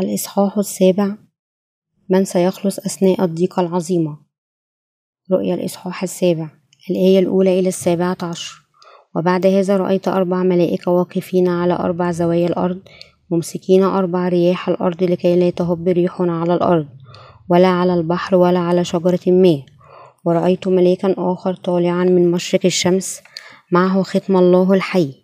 [0.00, 1.16] الإصحاح السابع
[2.10, 4.18] من سيخلص أثناء الضيقة العظيمة.
[5.32, 6.48] رؤيا الإصحاح السابع
[6.90, 8.54] الآية الأولى إلى السابعة عشر.
[9.16, 12.78] وبعد هذا رأيت أربع ملائكة واقفين على أربع زوايا الأرض
[13.30, 16.86] ممسكين أربع رياح الأرض لكي لا تهب ريح على الأرض
[17.48, 19.62] ولا على البحر ولا على شجرة ما.
[20.24, 23.20] ورأيت ملاكا آخر طالعا من مشرق الشمس
[23.72, 25.14] معه ختم الله الحي.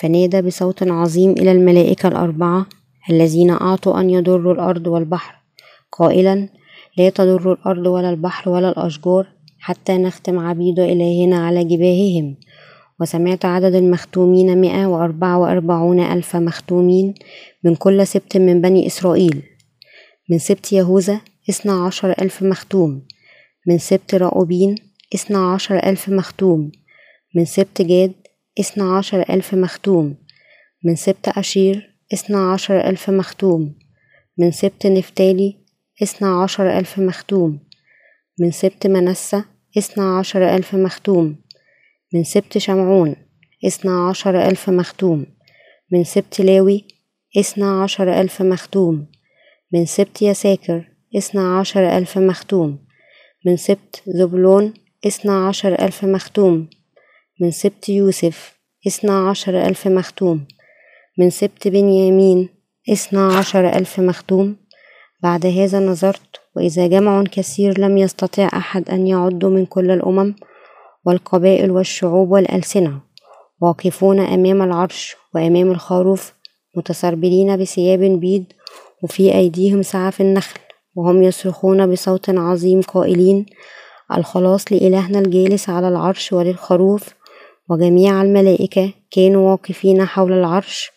[0.00, 2.66] فنادى بصوت عظيم إلى الملائكة الأربعة
[3.10, 5.34] الذين أعطوا أن يضروا الأرض والبحر.
[5.92, 6.48] قائلا
[6.98, 9.26] لا تضر الأرض ولا البحر ولا الأشجار
[9.58, 12.36] حتى نختم عبيد إلهنا على جباههم.
[13.00, 17.14] وسمعت عدد المختومين مئة وأربعة وأربعون ألف مختومين
[17.64, 19.42] من كل سبت من بني إسرائيل.
[20.30, 23.02] من سبت يهوذا اثنا عشر ألف مختوم.
[23.66, 24.74] من سبت رأوبين
[25.14, 26.72] اثنا عشر ألف مختوم.
[27.34, 28.12] من سبت جاد
[28.60, 30.14] اثنا عشر ألف مختوم.
[30.84, 33.74] من سبت أشير اثنا عشر ألف مختوم.
[34.38, 35.56] من سبت نفتالي
[36.02, 37.60] اثنا عشر ألف مختوم.
[38.38, 39.42] من سبت منسى
[39.78, 41.36] اثنا عشر ألف مختوم.
[42.12, 43.16] من سبت شمعون
[43.66, 45.26] اثنا عشر ألف مختوم.
[45.92, 46.84] من سبت لاوي
[47.38, 49.06] اثنا عشر ألف مختوم.
[49.72, 52.78] من سبت يساكر اثنا عشر ألف مختوم.
[53.46, 54.74] من سبت زبلون
[55.06, 56.68] اثنا عشر ألف مختوم.
[57.40, 60.46] من سبت يوسف اثنا عشر ألف مختوم.
[61.18, 62.48] من سبت بنيامين
[62.92, 64.56] اثنا عشر ألف مختوم
[65.22, 70.34] بعد هذا نظرت وإذا جمع كثير لم يستطع أحد أن يعد من كل الأمم
[71.04, 73.00] والقبائل والشعوب والألسنة.
[73.60, 76.32] واقفون أمام العرش وأمام الخروف
[76.76, 78.44] متسربلين بثياب بيض
[79.02, 80.60] وفي أيديهم سعف النخل
[80.94, 83.46] وهم يصرخون بصوت عظيم قائلين
[84.16, 87.08] الخلاص لإلهنا الجالس على العرش وللخروف
[87.70, 90.90] وجميع الملائكة كانوا واقفين حول العرش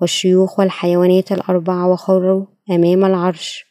[0.00, 3.64] والشيوخ والحيوانات الأربعة وخروا أمام العرش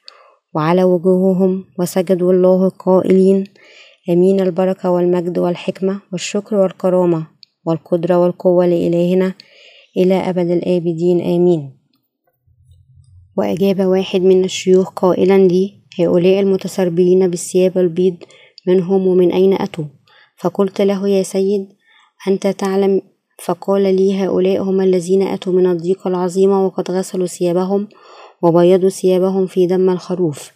[0.55, 3.43] وعلى وجوههم وسجدوا الله قائلين
[4.09, 4.39] أمين.
[4.39, 7.27] البركة والمجد والحكمة والشكر والكرامة
[7.65, 9.33] والقدرة والقوة لإلهنا
[9.97, 11.79] إلى أبد الآبدين آمين.
[13.37, 18.15] وأجاب واحد من الشيوخ قائلا لي هؤلاء المتسربلين بالثياب البيض
[18.67, 19.85] منهم ومن أين أتوا؟
[20.37, 21.67] فقلت له يا سيد
[22.27, 23.01] أنت تعلم
[23.45, 27.87] فقال لي هؤلاء هم الذين أتوا من الضيقة العظيمة وقد غسلوا ثيابهم
[28.41, 30.51] وبيضوا ثيابهم في دم الخروف.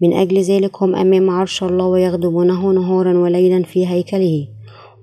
[0.00, 4.48] من أجل ذلك هم أمام عرش الله ويخدمونه نهارا وليلا في هيكله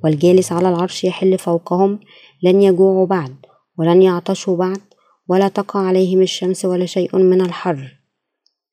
[0.03, 1.99] والجالس على العرش يحل فوقهم
[2.43, 3.35] لن يجوعوا بعد
[3.77, 4.81] ولن يعطشوا بعد
[5.27, 7.99] ولا تقع عليهم الشمس ولا شيء من الحر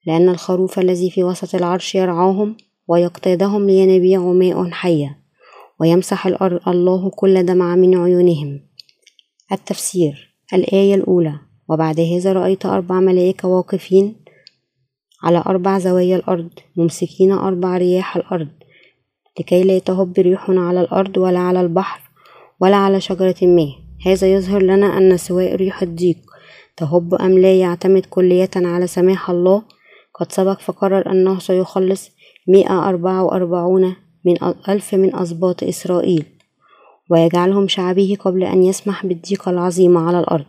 [0.06, 2.56] لأن الخروف الذي في وسط العرش يرعاهم
[2.88, 5.25] ويقتادهم لينابيع ماء حية.
[5.80, 6.26] ويمسح
[6.68, 8.60] الله كل دمع من عيونهم.
[9.52, 11.46] التفسير الآية الأولى.
[11.68, 14.14] وبعد هذا رأيت أربع ملائكة واقفين
[15.22, 18.48] على أربع زوايا الأرض ممسكين أربع رياح الأرض
[19.40, 22.00] لكي لا تهب ريح على الأرض ولا على البحر
[22.60, 23.66] ولا على شجرة ما.
[24.06, 26.16] هذا يظهر لنا أن سواء ريح الضيق
[26.76, 29.62] تهب أم لا يعتمد كلية على سماح الله.
[30.14, 32.10] قد سبق فقرر أنه سيخلص
[32.48, 34.36] مئة أربعة وأربعون من
[34.68, 36.24] ألف من أسباط إسرائيل
[37.10, 40.44] ويجعلهم شعبه قبل أن يسمح بالضيقة العظيمة على الأرض.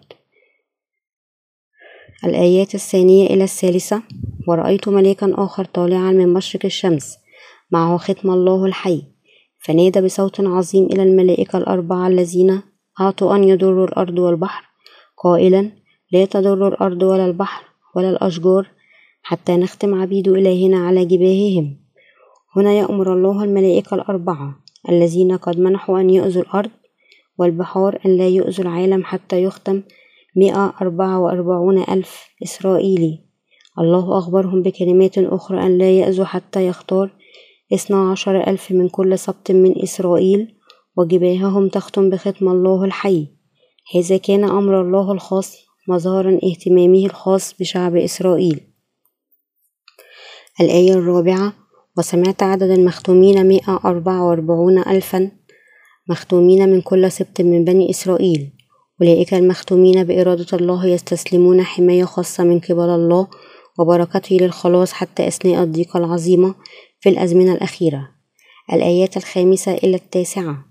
[2.26, 4.02] الآيات الثانية إلى الثالثة
[4.48, 7.18] ورأيت ملاكا آخر طالعا من مشرق الشمس
[7.72, 9.04] معه ختم الله الحي
[9.60, 12.62] فنادى بصوت عظيم إلى الملائكة الأربعة الذين
[13.02, 14.64] أعطوا أن يضروا الأرض والبحر
[15.18, 15.72] قائلا
[16.12, 17.64] لا تضر الأرض ولا البحر
[17.96, 18.68] ولا الأشجار
[19.22, 21.87] حتى نختم عبيد إلهنا على جباههم.
[22.58, 24.56] هنا يأمر الله الملائكة الأربعة
[24.90, 26.72] الذين قد منحوا أن يؤذوا الأرض
[27.38, 29.84] والبحار أن لا يؤذوا العالم حتى يختم
[30.36, 33.20] مئة أربعة وأربعون ألف إسرائيلي.
[33.80, 37.10] الله أخبرهم بكلمات أخرى أن لا يأذوا حتى يختار
[37.74, 40.56] اثنا عشر ألف من كل سبط من إسرائيل
[40.96, 43.28] وجباههم تختم بختم الله الحي.
[43.96, 48.62] هذا كان أمر الله الخاص مظهرا اهتمامه الخاص بشعب إسرائيل.
[50.62, 51.67] الآية الرابعة
[51.98, 55.32] وسمعت عدد المختومين مئة أربعة وأربعون ألفا
[56.10, 58.50] مختومين من كل سبط من بني إسرائيل.
[59.02, 63.28] أولئك المختومين بإرادة الله يستسلمون حماية خاصة من قبل الله
[63.80, 66.56] وبركته للخلاص حتى أثناء الضيقة العظيمة
[67.00, 68.10] في الأزمنة الأخيرة.
[68.74, 70.66] الآيات الخامسة إلى التاسعة.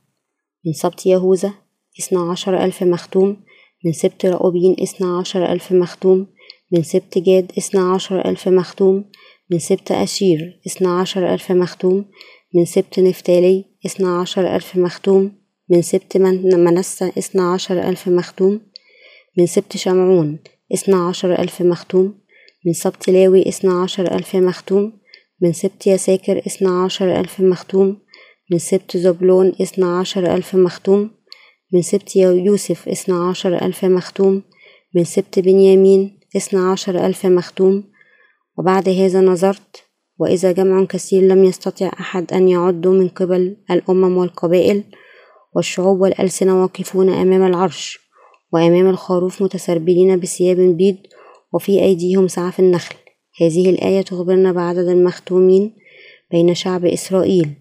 [0.66, 1.52] من سبط يهوذا
[2.00, 3.36] اثنا عشر ألف مختوم.
[3.84, 6.26] من سبط رأوبين اثنا عشر ألف مختوم.
[6.72, 9.04] من سبط جاد اثنا عشر ألف مختوم.
[9.50, 12.04] من سبط أشير اثنا عشر ألف مختوم
[12.54, 15.32] من سبط نفتالي اثنا عشر ألف مختوم
[15.68, 18.60] من سبط منسى اثنا عشر ألف مختوم
[19.38, 20.38] من سبط شمعون
[20.74, 22.14] اثنا عشر ألف مختوم
[22.66, 24.92] من سبط لاوي اثنا عشر ألف مختوم
[25.40, 27.98] من سبط يساكر اثنا عشر ألف مختوم
[28.50, 31.10] من سبط زبلون اثنا عشر ألف مختوم
[31.72, 34.42] من سبط يوسف اثنا عشر ألف مختوم
[34.94, 37.84] من سبط بنيامين اثنا عشر ألف مختوم
[38.58, 39.84] وبعد هذا نظرت
[40.18, 44.84] وإذا جمع كثير لم يستطع أحد أن يعدوا من قبل الأمم والقبائل
[45.54, 47.98] والشعوب والألسنة واقفون أمام العرش
[48.52, 50.96] وأمام الخروف متسربلين بثياب بيض
[51.52, 52.94] وفي أيديهم سعف النخل.
[53.40, 55.76] هذه الآية تخبرنا بعدد المختومين
[56.30, 57.52] بين شعب إسرائيل.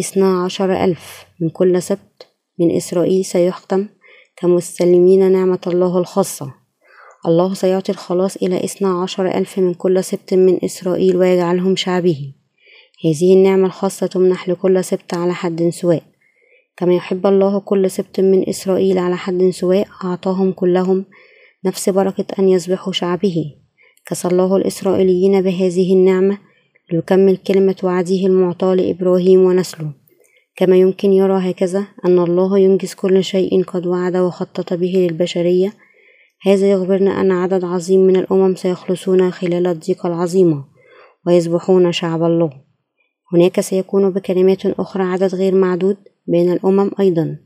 [0.00, 2.28] اثنا عشر ألف من كل سبت
[2.58, 3.88] من إسرائيل سيحكم
[4.36, 6.59] كمستلمين نعمة الله الخاصة.
[7.26, 12.32] الله سيعطي الخلاص إلى اثنا عشر ألف من كل سبت من إسرائيل ويجعلهم شعبه.
[13.04, 16.02] هذه النعمة الخاصة تمنح لكل سبت على حد سواء.
[16.76, 21.04] كما يحب الله كل سبت من إسرائيل على حد سواء أعطاهم كلهم
[21.64, 23.54] نفس بركة أن يصبحوا شعبه.
[24.06, 26.38] كسى الله الإسرائيليين بهذه النعمة
[26.92, 29.92] ليكمل كلمة وعده المعطاة لإبراهيم ونسله.
[30.56, 35.72] كما يمكن يرى هكذا أن الله ينجز كل شيء قد وعد وخطط به للبشرية
[36.42, 40.64] هذا يخبرنا أن عدد عظيم من الأمم سيخلصون خلال الضيقة العظيمة
[41.26, 42.50] ويصبحون شعب الله
[43.32, 45.96] هناك سيكون بكلمات أخرى عدد غير معدود
[46.26, 47.36] بين الأمم أيضا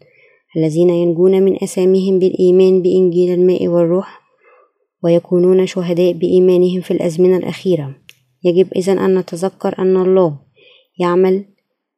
[0.56, 4.20] الذين ينجون من أساميهم بالإيمان بإنجيل الماء والروح
[5.02, 7.94] ويكونون شهداء بإيمانهم في الأزمنة الأخيرة.
[8.44, 10.38] يجب إذن أن نتذكر أن الله
[10.98, 11.44] يعمل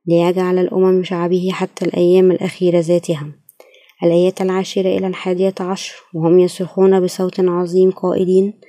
[0.07, 3.33] ليجعل الأمم شعبه حتى الأيام الأخيرة ذاتها.
[4.03, 8.61] الآيات العاشرة إلى الحادية عشر؟ وهم يصرخون بصوت عظيم قائلين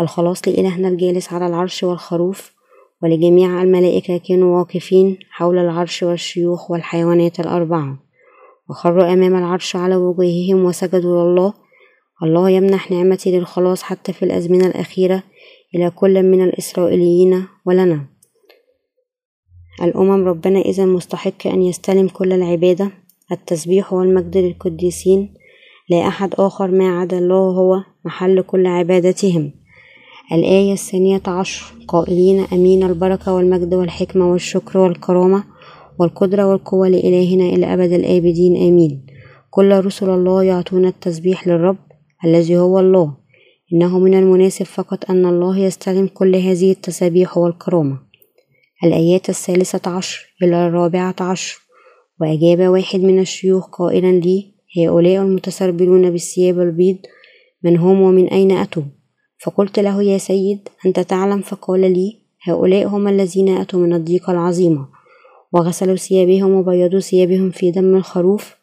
[0.00, 2.52] الخلاص لإلهنا الجالس على العرش والخروف
[3.02, 7.98] ولجميع الملائكة كانوا واقفين حول العرش والشيوخ والحيوانات الأربعة.
[8.70, 11.54] وخروا أمام العرش على وجوههم وسجدوا لله.
[12.22, 15.22] الله يمنح نعمتي للخلاص حتى في الأزمنة الأخيرة
[15.74, 18.06] إلى كل من الإسرائيليين ولنا.
[19.82, 22.90] الأمم ربنا إذا مستحق أن يستلم كل العبادة
[23.32, 25.34] التسبيح والمجد للقديسين
[25.90, 29.52] لا أحد آخر ما عدا الله هو محل كل عبادتهم.
[30.32, 35.44] الآية الثانية عشر قائلين أمين البركة والمجد والحكمة والشكر والكرامة
[35.98, 39.06] والقدرة والقوة لإلهنا إلى أبد الآبدين آمين.
[39.50, 41.78] كل رسل الله يعطون التسبيح للرب
[42.24, 43.16] الذي هو الله.
[43.72, 47.98] إنه من المناسب فقط أن الله يستلم كل هذه التسابيح والكرامة.
[48.84, 51.61] الآيات الثالثة عشر إلى الرابعة عشر
[52.22, 54.46] وأجاب واحد من الشيوخ قائلا لي
[54.78, 56.96] هؤلاء المتسربلون بالثياب البيض
[57.62, 58.82] من هم ومن أين أتوا؟
[59.44, 64.88] فقلت له يا سيد أنت تعلم؟ فقال لي هؤلاء هم الذين أتوا من الضيقة العظيمة
[65.52, 68.54] وغسلوا ثيابهم وبيضوا ثيابهم في دم الخروف.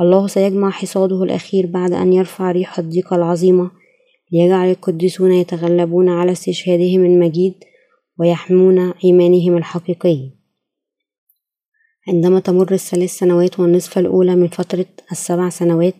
[0.00, 3.70] الله سيجمع حصاده الأخير بعد أن يرفع ريح الضيقة العظيمة
[4.32, 7.54] ليجعل القديسون يتغلبون على استشهادهم المجيد
[8.18, 10.37] ويحمون إيمانهم الحقيقي.
[12.08, 15.94] عندما تمر الثلاث سنوات والنصف الأولى من فترة السبع سنوات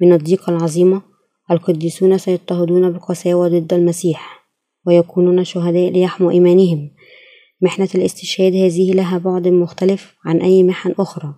[0.00, 1.02] من الضيقة العظيمة
[1.50, 4.46] القديسون سيضطهدون بقساوة ضد المسيح
[4.86, 6.90] ويكونون شهداء ليحموا إيمانهم.
[7.60, 11.34] محنة الاستشهاد هذه لها بعد مختلف عن أي محن أخرى.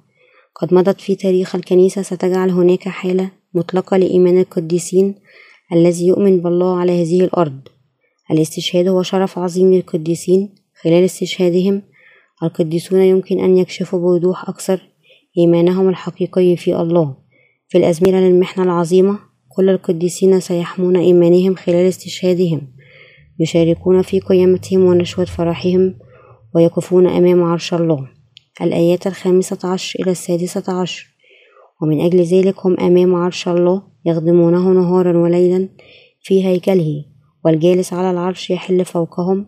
[0.54, 5.14] قد مضت في تاريخ الكنيسة ستجعل هناك حالة مطلقة لإيمان القديسين
[5.72, 7.60] الذي يؤمن بالله على هذه الأرض.
[8.30, 11.82] الاستشهاد هو شرف عظيم للقديسين خلال استشهادهم
[12.42, 14.80] القديسون يمكن أن يكشفوا بوضوح أكثر
[15.38, 17.16] إيمانهم الحقيقي في الله.
[17.68, 22.60] في الأزمنة للمحنة العظيمة كل القديسين سيحمون إيمانهم خلال استشهادهم
[23.40, 25.98] يشاركون في قيامتهم ونشوة فرحهم
[26.54, 28.08] ويقفون أمام عرش الله.
[28.62, 31.14] الآيات الخامسة عشر إلى السادسة عشر.
[31.82, 35.68] ومن أجل ذلك هم أمام عرش الله يخدمونه نهارا وليلا
[36.22, 37.04] في هيكله
[37.44, 39.46] والجالس على العرش يحل فوقهم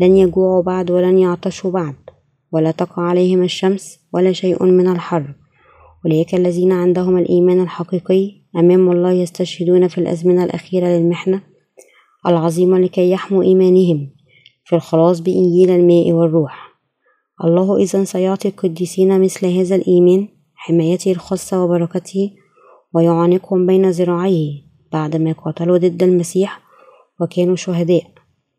[0.00, 1.94] لن يجوعوا بعد ولن يعطشوا بعد
[2.54, 5.34] ولا تقع عليهم الشمس ولا شيء من الحر.
[6.06, 11.42] أولئك الذين عندهم الإيمان الحقيقي أمام الله يستشهدون في الأزمنة الأخيرة للمحنة
[12.26, 14.10] العظيمة لكي يحموا إيمانهم
[14.64, 16.74] في الخلاص بإنجيل الماء والروح.
[17.44, 22.30] الله إذا سيعطي القديسين مثل هذا الإيمان حمايته الخاصة وبركته
[22.94, 24.52] ويعانقهم بين ذراعيه
[24.92, 26.60] بعدما قاتلوا ضد المسيح
[27.20, 28.04] وكانوا شهداء.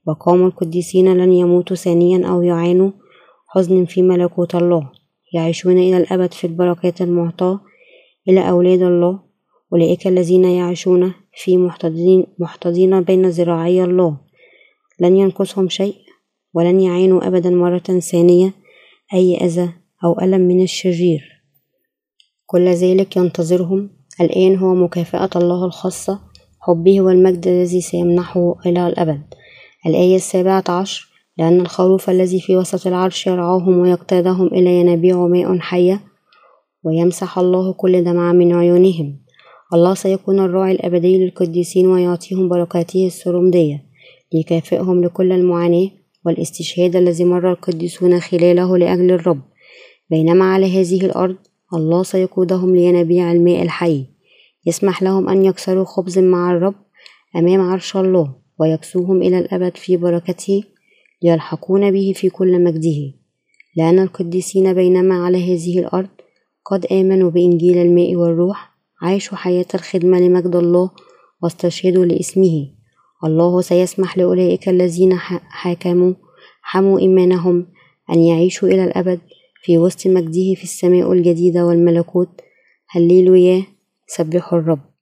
[0.08, 2.92] وقاموا القديسين لن يموتوا ثانيا أو يعانوا
[3.56, 4.92] حزن في ملكوت الله
[5.34, 7.60] يعيشون إلى الأبد في البركات المعطاة
[8.30, 9.20] إلى أولاد الله
[9.74, 14.18] أولئك الذين يعيشون في محتضنين, محتضنين بين ذراعي الله.
[15.00, 15.96] لن ينقصهم شيء
[16.54, 18.54] ولن يعانوا أبدا مرة ثانية
[19.14, 19.70] أي أذى
[20.04, 21.22] أو ألم من الشرير.
[22.46, 23.90] كل ذلك ينتظرهم.
[24.22, 26.20] الآن هو مكافأة الله الخاصة
[26.60, 29.22] حبه والمجد الذي سيمنحه إلى الأبد.
[29.86, 36.02] الآية السابعة عشر لأن الخروف الذي في وسط العرش يرعاهم ويقتادهم إلى ينابيع ماء حية
[36.84, 39.20] ويمسح الله كل دمعة من عيونهم.
[39.74, 43.86] الله سيكون الراعي الأبدي للقديسين ويعطيهم بركاته السرمدية
[44.34, 45.90] ليكافئهم لكل المعاناة
[46.26, 49.42] والاستشهاد الذي مر القديسون خلاله لأجل الرب.
[50.10, 51.36] بينما على هذه الأرض
[51.74, 54.06] الله سيقودهم لينابيع الماء الحي.
[54.66, 56.76] يسمح لهم أن يكسروا خبز مع الرب
[57.36, 60.64] أمام عرش الله ويكسوهم إلى الأبد في بركته
[61.24, 63.14] ليلحقون به في كل مجده.
[63.78, 66.10] لأن القديسين بينما على هذه الأرض
[66.66, 70.92] قد آمنوا بإنجيل الماء والروح عاشوا حياة الخدمة لمجد الله
[71.44, 72.68] واستشهدوا لاسمه.
[73.26, 75.14] الله سيسمح لأولئك الذين
[75.50, 76.14] حاكموا
[76.62, 77.68] حموا إيمانهم
[78.10, 79.20] أن يعيشوا إلى الأبد
[79.64, 82.42] في وسط مجده في السماء الجديدة والملكوت.
[82.90, 83.64] هللويا
[84.08, 84.95] سبحوا الرب.